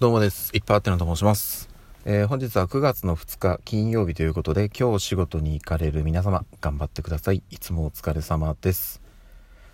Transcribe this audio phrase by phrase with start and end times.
[0.00, 0.50] どうもです。
[0.56, 1.68] いっぱいあってのと申します。
[2.06, 7.42] えー、本日は9月の2日金曜日ということで、今日仕事に行かれる皆様、頑張ってください。
[7.50, 9.02] いつもお疲れ様です。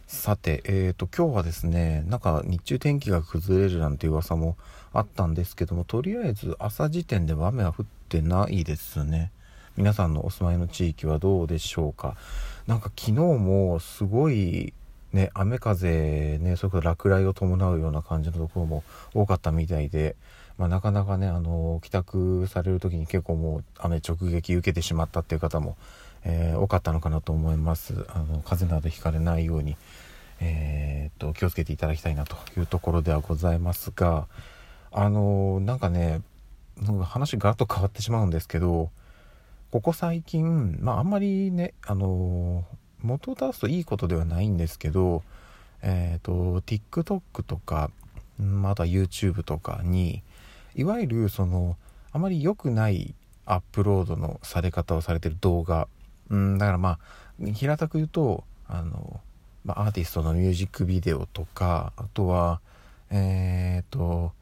[0.08, 4.56] さて、えーと、今日はですね、なんか日中天気が崩れるなんていう噂も
[4.92, 9.30] あったんですけども、とりあえず朝時点では雨は降ってないですね。
[9.76, 12.16] 皆さんのお住まいの地域はどうでしょうか。
[12.66, 14.74] なんか昨日もすごい
[15.16, 18.84] ね、雨風ね、それこそ落雷を伴うような感じのところも
[19.14, 20.14] 多かったみたいで、
[20.58, 25.78] まあ、なかなかね、あの、帰宅される時に結構もう雨直撃受けてしまったっていう方も、
[26.24, 28.06] えー、多かったのかなと思います。
[28.08, 29.78] あの、風邪などひかれないように、
[30.40, 34.26] えー、っと、気をつけていただきたいなというところではございますが、
[34.92, 36.20] あの、なんかね、
[37.04, 38.90] 話ガラッと変わってしまうんですけど、
[39.70, 42.64] ここ最近、まああんまりね、あの
[43.06, 45.22] 元を出すといいことではないんですけど、
[45.82, 47.90] えっ、ー、と TikTok とか、
[48.38, 50.22] また YouTube とかに
[50.74, 51.76] いわゆるその
[52.12, 53.14] あまり良くない
[53.46, 55.88] アップロードのされ方をされてる動画。
[56.28, 56.98] うんだからま
[57.42, 59.20] あ平たく言うとあの、
[59.64, 62.60] まあ、アーティストのミュージックビデオとかあとは
[63.10, 64.32] えっ、ー、と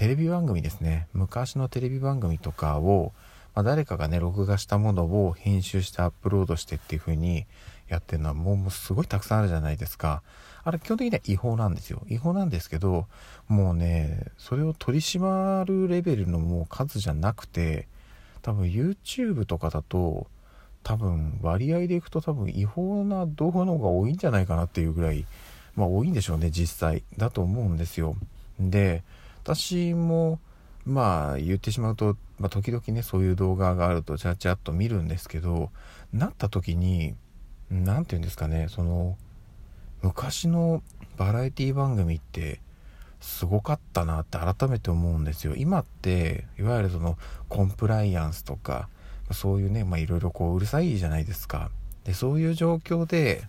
[0.00, 1.08] テレビ番組ですね。
[1.12, 3.12] 昔のテレビ番組とかを、
[3.54, 7.46] まあ、誰かがね録画したものを編集してアップロードしてっていう風に
[7.88, 10.22] やってるのはもうすごいたくさんあるじゃないですか。
[10.62, 12.02] あれ基本的には違法なんですよ。
[12.08, 13.06] 違法なんですけど、
[13.48, 17.88] もうね、それを取り締まるレベルのもう数じゃなくて、
[18.42, 20.26] 多分 YouTube とかだと、
[20.82, 25.26] 多分割合でいくと多分違法な動画の方が多いんじゃないかなっていうぐらい、
[25.76, 27.02] まあ多いんでしょうね、実際。
[27.16, 28.16] だと思うんですよ。
[28.58, 29.02] で、
[29.42, 30.38] 私も、
[30.90, 35.70] まあ言ってしまうと、まあ、時々ね、そういう動画があるとちゃちゃっと見るんですけど、
[36.12, 37.14] なった時に、
[37.70, 39.16] 何て言うんですかねその
[40.02, 40.82] 昔の
[41.16, 42.60] バラエティ番組って
[43.20, 45.54] すごかったなって改めて思うんですよ。
[45.54, 48.88] 今っていわゆるそのコンプライアンスとか
[49.30, 51.70] そういうねいろいろこううるさいじゃないですか。
[52.04, 53.44] でそういう状況で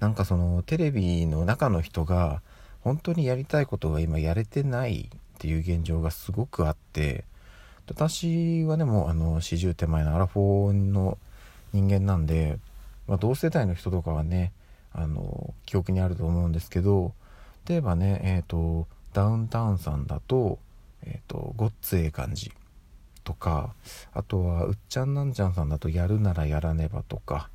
[0.00, 2.40] なんかそのテレビの中の人が
[2.82, 7.24] 本当にやりたいことが今やれてないっていう現状がすごくあって
[7.88, 11.18] 私はねもうあの40手前のアラフォーの
[11.72, 12.58] 人間なんで、
[13.06, 14.52] まあ、同世代の人とかはね
[14.92, 17.12] あの記憶にあると思うんですけど
[17.68, 20.58] 例えばねえっ、ー、とダウンタウンさんだと
[21.04, 22.50] 「えーと、ごっつええ感じ」
[23.24, 23.74] とか
[24.14, 27.50] あとはうっちゃんなんちゃんさんだと「やるならやらねば」とか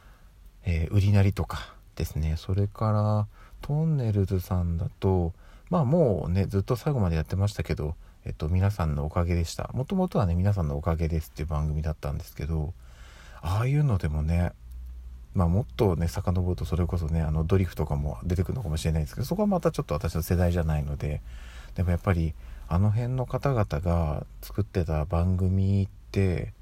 [0.64, 2.36] 「えー、売りなり」とかですね。
[2.36, 3.26] それから
[3.62, 5.32] トンネルズさんだと
[5.70, 7.94] まあもうねずっと最後までやってましたけど
[8.24, 9.70] えっと皆さんのおかげでした。
[9.74, 12.72] もともとはね皆さんのおかげですっていう番組だったんですけど
[13.42, 14.52] ああいうのでもね
[15.34, 21.20] まあもっとね遡るとそれこそねあのドリフとかも出てくるのかもしれないですけどそこはまたちょっと私の世代じゃないので
[21.74, 22.34] でもやっぱり
[22.68, 26.54] あの辺の方々が作ってた番組って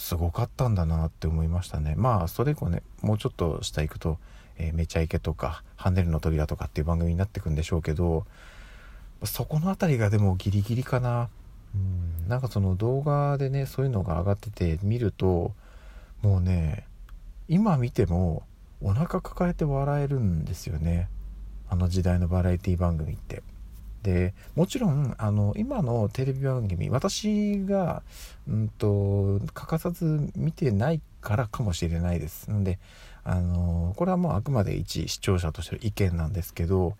[0.00, 1.94] すごかったんだなって思いましたね。
[1.94, 4.18] まあそれ以降ねもうちょっと下行くと
[4.56, 8.24] 「えー、めちゃイケ」とか「ハンネルの扉」とかっていう番組になってくんでしょうけど
[9.24, 11.28] そこの辺りがでもギリギリかな。
[11.74, 15.52] うんなんかその動画でねそういうのが上がってて見ると
[16.22, 16.86] もうね
[17.46, 18.42] 今見ても
[18.80, 21.08] お腹抱えて笑えるんですよね。
[21.68, 23.42] あの時代のバラエティ番組って。
[24.02, 28.02] でもちろんあの今のテレビ番組私が、
[28.48, 32.50] うんと、欠かさず見てないからかもしれないです。
[32.50, 32.78] ので
[33.24, 36.96] あのこれはもうあくまで一視聴者としての意見なんですけど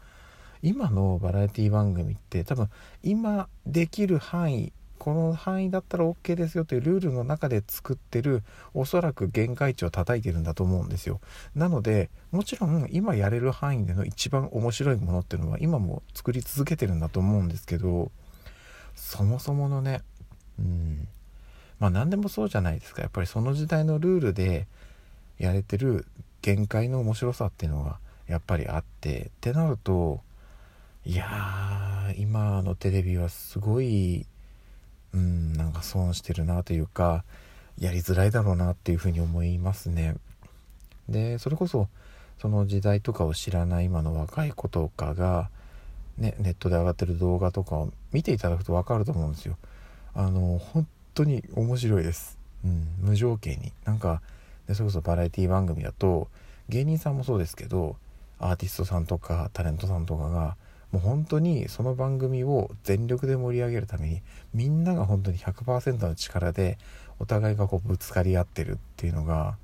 [0.62, 2.68] 今のバラエティ番組って多分
[3.02, 8.42] 今できる範囲この範囲だったら OK ですよというルールの中で作ってる
[8.74, 11.20] おそらく限界値を叩いてるんだと思うんですよ。
[11.54, 18.10] なのでもちろん今やれる範囲での一番面白いものっていうのは今も作り続けてるんだと思うんですけど
[18.94, 20.02] そもそものね
[20.58, 21.08] うん
[21.78, 23.00] まあ何でもそうじゃないですか。
[23.00, 24.66] やっぱりその時代のルールで
[25.38, 26.06] やれてる
[26.42, 30.20] 限界の面白さっていうのがやっぱりあってってなると
[31.06, 34.26] いやー今のテレビはすごい
[35.14, 37.24] うんなんか損してるなというか
[37.78, 40.16] やりづらいだろうなっていうふうに思いますね。
[41.08, 41.88] でそれこそ
[42.38, 45.50] その時代とかを知らない今の若い子とかが、
[46.16, 49.56] ね、ネットで上がってる動画とかを見ていただくと分かると思うんですよ。
[50.14, 52.38] あの本当に面白いです。
[52.64, 54.22] うん、無条件になんか
[54.66, 56.28] でそれこそバラエティ番組だと
[56.68, 57.96] 芸人さんもそうですけど
[58.38, 60.56] アーティストさんとかタレントさんとかが
[60.92, 64.22] もう本当にその番組を全力で盛り上げるために
[64.54, 66.78] みんなが本当に100%の力で
[67.18, 69.56] お互いがこうぶつかり合ってるっていうのが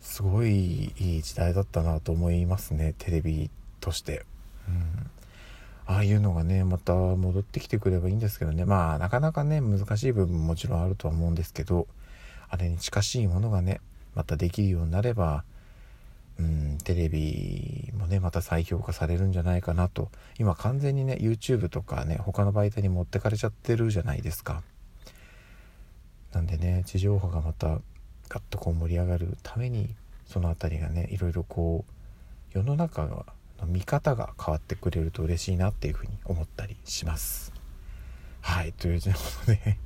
[0.00, 3.50] すごいいい時代だったなと思いますねテレビ
[3.80, 4.24] として。
[4.68, 5.10] うん
[5.90, 11.88] ああいうのがねまた戻ってきてくればいいんですけどねまあなかなかね難しい部分ももちろんあるとは思うんですけど
[12.48, 13.80] あれに近しいものがね
[14.14, 15.42] またできるようになれば
[16.40, 20.10] うんテレビもねまた再評価されるんじゃないかなと。
[20.38, 24.62] 今完全にね YouTube とかね他の媒体に持ってかれちゃってるじゃないですか。
[26.32, 27.80] なんでね地上波がまた
[28.28, 29.94] ガッとこう盛り上がるために
[30.24, 33.26] その辺りがねいろいろこう世の中の
[33.66, 37.52] 見方が変わってくれると嬉しいなっていうふうに思ったりします。
[38.40, 39.08] はいというこ
[39.44, 39.76] とで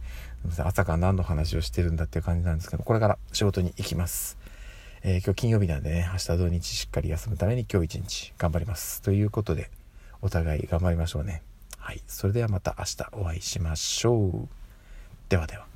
[0.59, 4.39] 朝から何の話をしてるんだっていう感じなんですけどこれから仕事に行きます。
[5.07, 9.03] えー、今日金曜日なんでね、明日土日しっかり休むために今日一日頑張ります。
[9.03, 9.69] ということで、
[10.23, 11.43] お互い頑張りましょうね。
[11.77, 12.01] はい。
[12.07, 14.49] それではまた明日お会いしましょう。
[15.29, 15.74] ではでは。